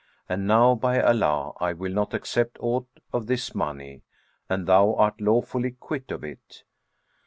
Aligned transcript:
and 0.27 0.47
now, 0.47 0.73
by 0.73 0.99
Allah, 0.99 1.51
I 1.61 1.73
will 1.73 1.91
not 1.93 2.15
accept 2.15 2.57
aught 2.59 2.87
of 3.13 3.27
this 3.27 3.53
money 3.53 4.01
and 4.49 4.65
thou 4.65 4.95
art 4.95 5.21
lawfully 5.21 5.75
quit 5.79 6.09
of 6.09 6.23
it.' 6.23 6.63